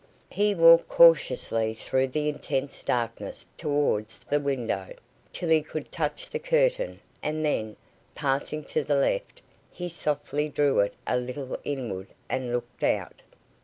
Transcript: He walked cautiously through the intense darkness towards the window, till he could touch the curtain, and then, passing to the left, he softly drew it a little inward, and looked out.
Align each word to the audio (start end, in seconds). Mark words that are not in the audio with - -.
He 0.31 0.55
walked 0.55 0.87
cautiously 0.87 1.75
through 1.75 2.07
the 2.07 2.27
intense 2.27 2.83
darkness 2.83 3.45
towards 3.55 4.17
the 4.17 4.39
window, 4.39 4.87
till 5.31 5.49
he 5.49 5.61
could 5.61 5.91
touch 5.91 6.27
the 6.27 6.39
curtain, 6.39 6.99
and 7.21 7.45
then, 7.45 7.75
passing 8.15 8.63
to 8.63 8.83
the 8.83 8.95
left, 8.95 9.43
he 9.71 9.87
softly 9.89 10.49
drew 10.49 10.79
it 10.79 10.95
a 11.05 11.17
little 11.17 11.55
inward, 11.63 12.07
and 12.31 12.51
looked 12.51 12.81
out. 12.83 13.21